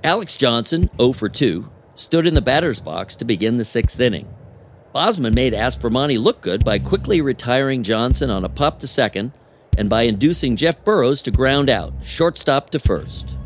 Alex 0.04 0.36
Johnson, 0.36 0.88
0 0.98 1.14
for 1.14 1.28
2, 1.28 1.68
stood 1.96 2.24
in 2.24 2.34
the 2.34 2.40
batter's 2.40 2.78
box 2.78 3.16
to 3.16 3.24
begin 3.24 3.56
the 3.56 3.64
sixth 3.64 3.98
inning. 3.98 4.32
Bosman 4.92 5.34
made 5.34 5.52
Aspromonte 5.52 6.22
look 6.22 6.42
good 6.42 6.64
by 6.64 6.78
quickly 6.78 7.20
retiring 7.20 7.82
Johnson 7.82 8.30
on 8.30 8.44
a 8.44 8.48
pop 8.48 8.78
to 8.78 8.86
second 8.86 9.32
and 9.76 9.90
by 9.90 10.02
inducing 10.02 10.54
Jeff 10.54 10.84
Burroughs 10.84 11.22
to 11.22 11.32
ground 11.32 11.68
out, 11.68 11.92
shortstop 12.04 12.70
to 12.70 12.78
first. 12.78 13.36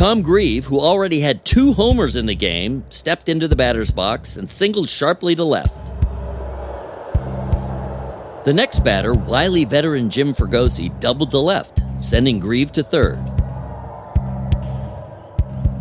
Tom 0.00 0.22
Grieve, 0.22 0.64
who 0.64 0.80
already 0.80 1.20
had 1.20 1.44
two 1.44 1.74
homers 1.74 2.16
in 2.16 2.24
the 2.24 2.34
game, 2.34 2.82
stepped 2.88 3.28
into 3.28 3.46
the 3.46 3.54
batter's 3.54 3.90
box 3.90 4.38
and 4.38 4.48
singled 4.48 4.88
sharply 4.88 5.34
to 5.34 5.44
left. 5.44 5.88
The 8.46 8.54
next 8.54 8.82
batter, 8.82 9.12
wily 9.12 9.66
veteran 9.66 10.08
Jim 10.08 10.32
Fregosi, 10.32 10.98
doubled 11.00 11.32
to 11.32 11.38
left, 11.38 11.82
sending 11.98 12.38
Grieve 12.38 12.72
to 12.72 12.82
third. 12.82 13.22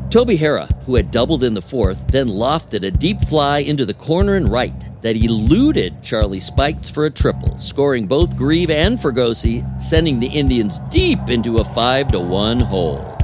Toby 0.10 0.38
Harrah, 0.38 0.70
who 0.84 0.96
had 0.96 1.12
doubled 1.12 1.46
in 1.46 1.54
the 1.54 1.62
fourth, 1.62 2.06
then 2.08 2.28
lofted 2.28 2.84
a 2.84 2.92
deep 2.92 3.22
fly 3.22 3.60
into 3.60 3.86
the 3.86 3.94
corner 3.94 4.36
and 4.36 4.52
right 4.52 5.02
that 5.02 5.16
eluded 5.16 6.04
Charlie 6.04 6.42
Spikes 6.42 6.90
for 6.90 7.06
a 7.06 7.10
triple, 7.10 7.58
scoring 7.58 8.06
both 8.06 8.36
Grieve 8.36 8.70
and 8.70 9.00
Fregosi, 9.00 9.64
sending 9.82 10.20
the 10.20 10.28
Indians 10.28 10.80
deep 10.90 11.30
into 11.30 11.60
a 11.60 11.64
5 11.64 12.12
to 12.12 12.20
1 12.20 12.60
hole. 12.60 13.19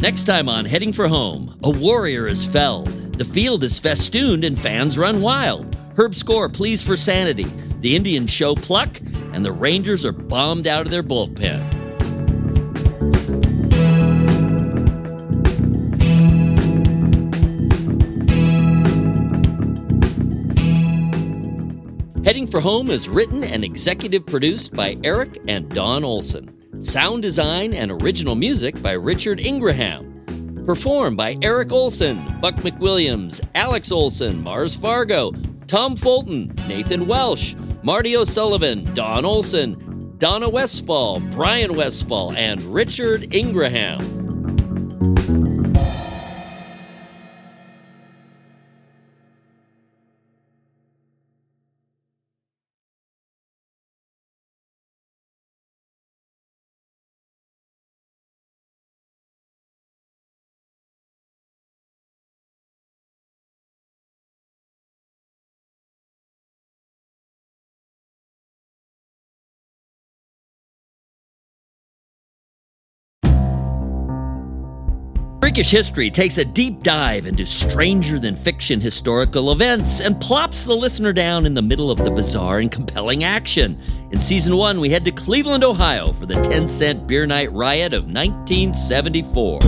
Next 0.00 0.24
time 0.24 0.48
on 0.48 0.64
Heading 0.64 0.94
for 0.94 1.08
Home, 1.08 1.58
a 1.62 1.68
warrior 1.68 2.26
is 2.26 2.42
felled. 2.42 2.88
The 3.18 3.24
field 3.26 3.62
is 3.62 3.78
festooned 3.78 4.44
and 4.44 4.58
fans 4.58 4.96
run 4.96 5.20
wild. 5.20 5.76
Herb 5.94 6.14
Score 6.14 6.48
pleads 6.48 6.82
for 6.82 6.96
sanity. 6.96 7.44
The 7.80 7.94
Indians 7.94 8.30
show 8.30 8.54
pluck, 8.54 8.98
and 9.34 9.44
the 9.44 9.52
Rangers 9.52 10.06
are 10.06 10.12
bombed 10.12 10.66
out 10.66 10.86
of 10.86 10.90
their 10.90 11.02
bullpen. 11.02 11.60
Heading 22.24 22.46
for 22.46 22.60
Home 22.60 22.90
is 22.90 23.06
written 23.06 23.44
and 23.44 23.62
executive 23.62 24.24
produced 24.24 24.72
by 24.72 24.96
Eric 25.04 25.42
and 25.46 25.68
Dawn 25.68 26.04
Olsen. 26.04 26.59
Sound 26.82 27.20
design 27.20 27.74
and 27.74 27.90
original 27.90 28.34
music 28.34 28.80
by 28.80 28.92
Richard 28.92 29.38
Ingraham. 29.38 30.64
Performed 30.64 31.14
by 31.14 31.36
Eric 31.42 31.72
Olsen, 31.72 32.24
Buck 32.40 32.54
McWilliams, 32.56 33.42
Alex 33.54 33.92
Olsen, 33.92 34.42
Mars 34.42 34.76
Fargo, 34.76 35.32
Tom 35.66 35.94
Fulton, 35.94 36.54
Nathan 36.66 37.06
Welsh, 37.06 37.54
Marty 37.82 38.16
O'Sullivan, 38.16 38.92
Dawn 38.94 39.26
Olsen, 39.26 40.14
Donna 40.16 40.48
Westfall, 40.48 41.20
Bryan 41.20 41.74
Westfall, 41.74 42.32
and 42.32 42.62
Richard 42.62 43.34
Ingraham. 43.34 44.19
Freakish 75.50 75.70
History 75.70 76.12
takes 76.12 76.38
a 76.38 76.44
deep 76.44 76.84
dive 76.84 77.26
into 77.26 77.44
stranger 77.44 78.20
than 78.20 78.36
fiction 78.36 78.80
historical 78.80 79.50
events 79.50 80.00
and 80.00 80.20
plops 80.20 80.62
the 80.62 80.76
listener 80.76 81.12
down 81.12 81.44
in 81.44 81.54
the 81.54 81.60
middle 81.60 81.90
of 81.90 81.98
the 81.98 82.10
bizarre 82.12 82.60
and 82.60 82.70
compelling 82.70 83.24
action. 83.24 83.76
In 84.12 84.20
season 84.20 84.56
one, 84.56 84.78
we 84.78 84.90
head 84.90 85.04
to 85.06 85.10
Cleveland, 85.10 85.64
Ohio 85.64 86.12
for 86.12 86.24
the 86.24 86.40
10 86.40 86.68
cent 86.68 87.08
beer 87.08 87.26
night 87.26 87.50
riot 87.50 87.92
of 87.92 88.04
1974. 88.04 89.58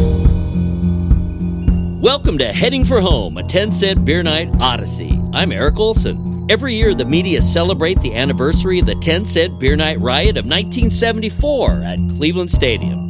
Welcome 2.01 2.39
to 2.39 2.53
Heading 2.53 2.85
for 2.85 3.01
Home, 3.01 3.37
a 3.37 3.43
10 3.43 3.73
cent 3.73 4.05
beer 4.05 4.23
night 4.23 4.51
odyssey. 4.61 5.21
I'm 5.33 5.51
Eric 5.51 5.81
Olsen. 5.81 6.47
Every 6.49 6.77
year, 6.77 6.95
the 6.95 7.05
media 7.05 7.43
celebrate 7.43 8.01
the 8.03 8.15
anniversary 8.15 8.79
of 8.79 8.87
the 8.87 8.95
10 8.95 9.27
cent 9.27 9.59
beer 9.59 9.75
night 9.75 9.99
riot 9.99 10.37
of 10.37 10.45
1974 10.45 11.83
at 11.83 11.99
Cleveland 12.17 12.53
Stadium. 12.53 13.02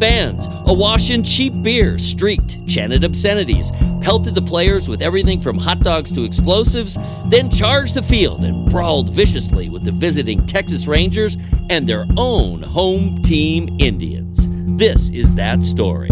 Fans, 0.00 0.48
awash 0.66 1.10
in 1.10 1.22
cheap 1.22 1.62
beer, 1.62 1.98
streaked, 1.98 2.66
chanted 2.66 3.04
obscenities, 3.04 3.70
pelted 4.00 4.34
the 4.34 4.42
players 4.42 4.88
with 4.88 5.00
everything 5.00 5.40
from 5.40 5.56
hot 5.56 5.80
dogs 5.80 6.10
to 6.12 6.24
explosives, 6.24 6.98
then 7.30 7.50
charged 7.50 7.94
the 7.94 8.02
field 8.02 8.44
and 8.44 8.68
brawled 8.70 9.10
viciously 9.10 9.68
with 9.68 9.84
the 9.84 9.92
visiting 9.92 10.44
Texas 10.46 10.86
Rangers 10.86 11.36
and 11.70 11.88
their 11.88 12.06
own 12.16 12.62
home 12.62 13.22
team 13.22 13.76
Indians. 13.78 14.48
This 14.78 15.10
is 15.10 15.34
that 15.36 15.62
story. 15.62 16.10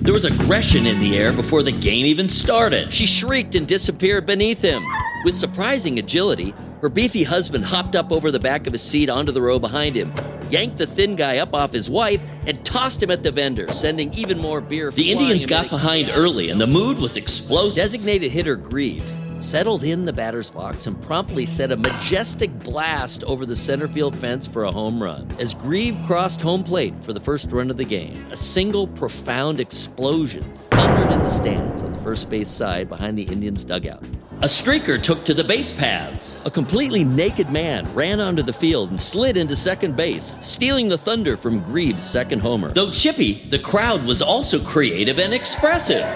There 0.00 0.12
was 0.14 0.24
aggression 0.24 0.86
in 0.86 1.00
the 1.00 1.18
air 1.18 1.32
before 1.32 1.62
the 1.62 1.72
game 1.72 2.06
even 2.06 2.28
started. 2.28 2.92
She 2.92 3.06
shrieked 3.06 3.54
and 3.54 3.66
disappeared 3.66 4.24
beneath 4.24 4.62
him. 4.62 4.82
With 5.24 5.34
surprising 5.34 5.98
agility, 5.98 6.54
her 6.80 6.88
beefy 6.88 7.22
husband 7.24 7.64
hopped 7.64 7.96
up 7.96 8.12
over 8.12 8.30
the 8.30 8.38
back 8.38 8.66
of 8.66 8.72
his 8.72 8.82
seat 8.82 9.08
onto 9.08 9.32
the 9.32 9.42
row 9.42 9.58
behind 9.58 9.96
him, 9.96 10.12
yanked 10.50 10.78
the 10.78 10.86
thin 10.86 11.16
guy 11.16 11.38
up 11.38 11.54
off 11.54 11.72
his 11.72 11.90
wife, 11.90 12.20
and 12.46 12.64
tossed 12.64 13.02
him 13.02 13.10
at 13.10 13.22
the 13.22 13.30
vendor, 13.30 13.66
sending 13.72 14.12
even 14.14 14.38
more 14.38 14.60
beer. 14.60 14.90
The 14.90 15.12
Indians 15.12 15.46
got 15.46 15.70
behind 15.70 16.10
early, 16.14 16.50
and 16.50 16.60
the 16.60 16.66
mood 16.66 16.98
was 16.98 17.16
explosive. 17.16 17.76
Designated 17.76 18.30
hitter 18.30 18.56
Grieve 18.56 19.04
settled 19.40 19.84
in 19.84 20.04
the 20.04 20.12
batter's 20.12 20.50
box 20.50 20.86
and 20.86 21.00
promptly 21.02 21.46
set 21.46 21.70
a 21.70 21.76
majestic 21.76 22.50
blast 22.60 23.22
over 23.24 23.46
the 23.46 23.56
center 23.56 23.88
field 23.88 24.16
fence 24.16 24.46
for 24.46 24.64
a 24.64 24.72
home 24.72 25.02
run. 25.02 25.28
As 25.38 25.54
Grieve 25.54 25.96
crossed 26.06 26.40
home 26.40 26.64
plate 26.64 26.98
for 27.00 27.12
the 27.12 27.20
first 27.20 27.50
run 27.52 27.70
of 27.70 27.76
the 27.76 27.84
game, 27.84 28.26
a 28.30 28.36
single 28.36 28.86
profound 28.86 29.60
explosion 29.60 30.42
thundered 30.70 31.12
in 31.12 31.20
the 31.20 31.28
stands 31.28 31.82
on 31.82 31.92
the 31.92 32.02
first 32.02 32.28
base 32.28 32.48
side 32.48 32.88
behind 32.88 33.16
the 33.16 33.24
Indians' 33.24 33.64
dugout. 33.64 34.02
A 34.40 34.46
streaker 34.46 35.02
took 35.02 35.24
to 35.24 35.34
the 35.34 35.42
base 35.42 35.72
paths. 35.72 36.40
A 36.44 36.50
completely 36.50 37.02
naked 37.02 37.50
man 37.50 37.92
ran 37.92 38.20
onto 38.20 38.40
the 38.40 38.52
field 38.52 38.90
and 38.90 39.00
slid 39.00 39.36
into 39.36 39.56
second 39.56 39.96
base, 39.96 40.38
stealing 40.40 40.88
the 40.88 40.96
thunder 40.96 41.36
from 41.36 41.60
Grieve's 41.60 42.08
second 42.08 42.38
homer. 42.38 42.72
Though 42.72 42.92
chippy, 42.92 43.32
the 43.50 43.58
crowd 43.58 44.04
was 44.04 44.22
also 44.22 44.60
creative 44.60 45.18
and 45.18 45.34
expressive. 45.34 46.06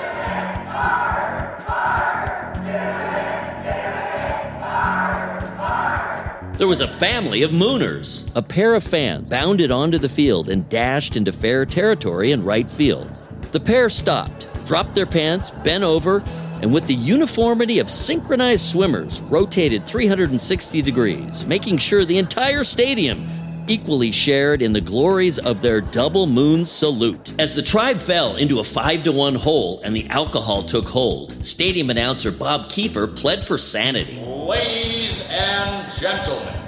There 6.58 6.68
was 6.68 6.80
a 6.80 6.86
family 6.86 7.42
of 7.42 7.50
Mooners. 7.50 8.30
A 8.36 8.42
pair 8.42 8.74
of 8.74 8.84
fans 8.84 9.30
bounded 9.30 9.72
onto 9.72 9.98
the 9.98 10.08
field 10.08 10.48
and 10.48 10.68
dashed 10.68 11.16
into 11.16 11.32
fair 11.32 11.66
territory 11.66 12.30
in 12.30 12.44
right 12.44 12.70
field. 12.70 13.10
The 13.50 13.58
pair 13.58 13.88
stopped, 13.88 14.46
dropped 14.64 14.94
their 14.94 15.06
pants, 15.06 15.50
bent 15.64 15.82
over, 15.82 16.22
and 16.62 16.72
with 16.72 16.86
the 16.86 16.94
uniformity 16.94 17.80
of 17.80 17.90
synchronized 17.90 18.64
swimmers, 18.64 19.20
rotated 19.22 19.84
360 19.84 20.80
degrees, 20.80 21.44
making 21.44 21.76
sure 21.76 22.04
the 22.04 22.18
entire 22.18 22.62
stadium 22.62 23.28
equally 23.66 24.12
shared 24.12 24.62
in 24.62 24.72
the 24.72 24.80
glories 24.80 25.38
of 25.40 25.60
their 25.60 25.80
double 25.80 26.26
moon 26.26 26.64
salute. 26.64 27.32
As 27.38 27.54
the 27.54 27.62
tribe 27.62 27.98
fell 27.98 28.36
into 28.36 28.60
a 28.60 28.64
5 28.64 29.04
to 29.04 29.12
1 29.12 29.34
hole 29.34 29.80
and 29.84 29.94
the 29.94 30.08
alcohol 30.08 30.62
took 30.62 30.88
hold, 30.88 31.44
stadium 31.44 31.90
announcer 31.90 32.30
Bob 32.30 32.70
Kiefer 32.70 33.16
pled 33.16 33.44
for 33.44 33.58
sanity. 33.58 34.20
Ladies 34.24 35.20
and 35.28 35.90
gentlemen, 35.92 36.60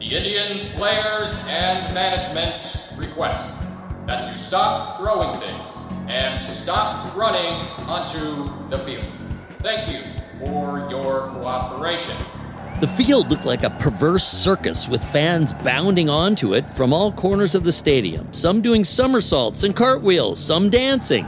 the 0.00 0.16
Indians 0.16 0.64
players 0.74 1.38
and 1.46 1.92
management 1.94 2.82
request 2.96 3.48
that 4.06 4.28
you 4.28 4.36
stop 4.36 4.98
throwing 4.98 5.38
things 5.40 5.68
and 6.08 6.40
stop 6.40 7.14
running 7.16 7.68
onto 7.86 8.68
the 8.68 8.78
field. 8.78 9.06
Thank 9.60 9.88
you 9.88 10.02
for 10.38 10.88
your 10.90 11.28
cooperation. 11.30 12.16
The 12.80 12.88
field 12.88 13.30
looked 13.30 13.44
like 13.44 13.62
a 13.62 13.70
perverse 13.70 14.26
circus 14.26 14.88
with 14.88 15.04
fans 15.12 15.52
bounding 15.52 16.08
onto 16.08 16.54
it 16.54 16.68
from 16.74 16.92
all 16.92 17.12
corners 17.12 17.54
of 17.54 17.62
the 17.62 17.72
stadium, 17.72 18.32
some 18.32 18.60
doing 18.60 18.82
somersaults 18.82 19.62
and 19.62 19.76
cartwheels, 19.76 20.40
some 20.40 20.68
dancing. 20.68 21.26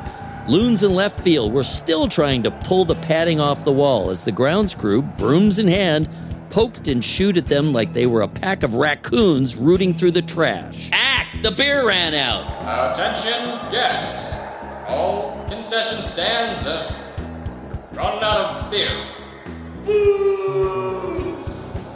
Loons 0.48 0.82
in 0.82 0.94
left 0.94 1.20
field 1.20 1.52
were 1.52 1.62
still 1.62 2.08
trying 2.08 2.42
to 2.42 2.50
pull 2.50 2.84
the 2.84 2.96
padding 2.96 3.40
off 3.40 3.64
the 3.64 3.72
wall 3.72 4.10
as 4.10 4.24
the 4.24 4.32
grounds 4.32 4.74
crew, 4.74 5.00
brooms 5.02 5.58
in 5.58 5.68
hand, 5.68 6.08
poked 6.50 6.88
and 6.88 7.04
shooed 7.04 7.36
at 7.36 7.46
them 7.46 7.72
like 7.72 7.92
they 7.92 8.06
were 8.06 8.22
a 8.22 8.28
pack 8.28 8.62
of 8.62 8.74
raccoons 8.74 9.56
rooting 9.56 9.94
through 9.94 10.12
the 10.12 10.22
trash. 10.22 10.90
Act! 10.92 11.42
The 11.42 11.50
beer 11.50 11.86
ran 11.86 12.14
out! 12.14 12.92
Attention, 12.92 13.70
guests. 13.70 14.43
All 14.86 15.44
concession 15.48 16.02
stands 16.02 16.62
have 16.62 16.94
run 17.92 18.22
out 18.22 18.64
of 18.64 18.70
beer. 18.70 18.90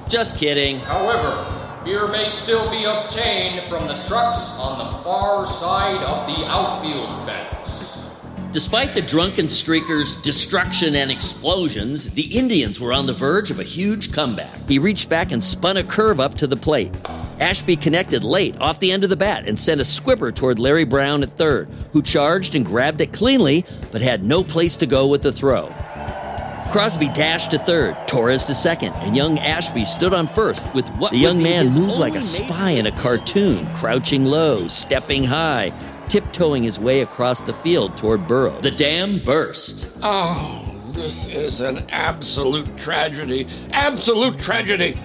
Just 0.09 0.37
kidding. 0.37 0.81
However, 0.81 1.83
beer 1.85 2.09
may 2.09 2.27
still 2.29 2.71
be 2.71 2.85
obtained 2.85 3.69
from 3.69 3.87
the 3.87 4.01
trucks 4.03 4.53
on 4.55 4.79
the 4.79 5.03
far 5.03 5.45
side 5.45 6.03
of 6.03 6.27
the 6.27 6.47
outfield 6.47 7.27
fence. 7.27 8.03
Despite 8.51 8.95
the 8.95 9.03
drunken 9.03 9.47
streakers' 9.47 10.21
destruction 10.23 10.97
and 10.97 11.11
explosions, 11.11 12.11
the 12.15 12.39
Indians 12.39 12.81
were 12.81 12.95
on 12.95 13.05
the 13.05 13.13
verge 13.13 13.51
of 13.51 13.61
a 13.61 13.63
huge 13.63 14.11
comeback. 14.11 14.67
He 14.67 14.79
reached 14.79 15.11
back 15.11 15.33
and 15.33 15.45
spun 15.45 15.77
a 15.77 15.85
curve 15.85 16.19
up 16.19 16.35
to 16.39 16.47
the 16.47 16.57
plate. 16.57 16.95
Ashby 17.41 17.77
connected 17.77 18.25
late 18.25 18.57
off 18.61 18.81
the 18.81 18.93
end 18.93 19.05
of 19.05 19.11
the 19.11 19.17
bat 19.17 19.47
and 19.47 19.59
sent 19.59 19.81
a 19.81 19.85
squibber 19.85 20.33
toward 20.33 20.59
Larry 20.59 20.85
Brown 20.85 21.23
at 21.23 21.31
third, 21.31 21.69
who 21.93 22.03
charged 22.03 22.55
and 22.55 22.67
grabbed 22.67 23.01
it 23.01 23.13
cleanly, 23.13 23.65
but 23.93 24.03
had 24.03 24.25
no 24.25 24.43
place 24.43 24.77
to 24.77 24.87
go 24.87 25.07
with 25.07 25.23
the 25.23 25.33
throw. 25.33 25.73
Crosby 26.73 27.09
dashed 27.09 27.53
to 27.53 27.59
third, 27.59 27.97
Torres 28.07 28.45
to 28.45 28.55
second, 28.55 28.93
and 28.97 29.17
young 29.17 29.39
Ashby 29.39 29.87
stood 29.87 30.13
on 30.13 30.29
first 30.29 30.73
with 30.75 30.87
what 30.97 31.13
the 31.13 31.19
young 31.19 31.43
man 31.43 31.73
moved 31.73 31.99
like 31.99 32.15
a 32.15 32.21
spy 32.21 32.73
in 32.73 32.87
a 32.87 32.93
cartoon, 32.93 33.67
crouching 33.77 34.27
low, 34.27 34.69
stepping 34.69 35.25
high, 35.25 35.73
tiptoeing 36.09 36.65
his 36.65 36.79
way 36.79 37.01
across 37.01 37.41
the 37.41 37.55
field 37.55 37.97
toward 37.97 38.27
Burrow. 38.27 38.61
The 38.61 38.71
dam 38.71 39.19
burst. 39.21 39.87
Oh, 40.03 40.69
this 40.89 41.29
is 41.29 41.63
an 41.63 41.87
absolute 41.89 42.77
tragedy. 42.77 43.47
Absolute 43.71 44.39
tragedy. 44.39 44.99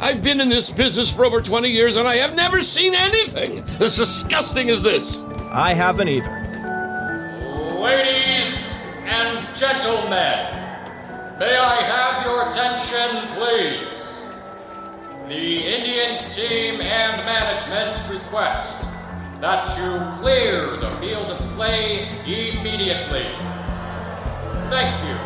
I've 0.00 0.22
been 0.22 0.40
in 0.40 0.48
this 0.48 0.70
business 0.70 1.10
for 1.12 1.24
over 1.24 1.40
20 1.40 1.68
years 1.68 1.96
and 1.96 2.06
I 2.06 2.16
have 2.16 2.34
never 2.34 2.62
seen 2.62 2.94
anything 2.94 3.60
as 3.80 3.96
disgusting 3.96 4.70
as 4.70 4.82
this. 4.82 5.18
I 5.50 5.72
haven't 5.72 6.08
either. 6.08 6.30
Ladies 7.80 8.76
and 9.04 9.54
gentlemen, 9.54 11.38
may 11.38 11.56
I 11.56 11.82
have 11.82 12.26
your 12.26 12.48
attention, 12.48 13.28
please? 13.34 14.22
The 15.28 15.64
Indians 15.64 16.34
team 16.34 16.80
and 16.80 17.24
management 17.24 18.02
request 18.10 18.76
that 19.40 19.66
you 19.78 20.20
clear 20.20 20.76
the 20.76 20.90
field 20.96 21.30
of 21.30 21.54
play 21.54 22.08
immediately. 22.24 23.26
Thank 24.70 25.08
you. 25.08 25.16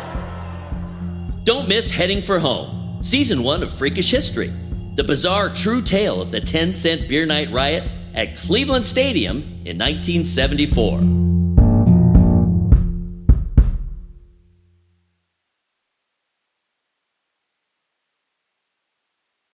Don't 1.43 1.67
miss 1.67 1.89
Heading 1.89 2.21
for 2.21 2.37
Home, 2.37 2.78
Season 3.01 3.43
1 3.43 3.63
of 3.63 3.71
Freakish 3.71 4.11
History, 4.11 4.51
the 4.95 5.05
bizarre 5.05 5.49
true 5.53 5.81
tale 5.81 6.21
of 6.21 6.31
the 6.31 6.41
10 6.41 6.73
cent 6.73 7.07
beer 7.07 7.25
night 7.25 7.49
riot 7.49 7.85
at 8.13 8.35
Cleveland 8.35 8.85
Stadium 8.85 9.37
in 9.63 9.77
1974. 9.77 11.28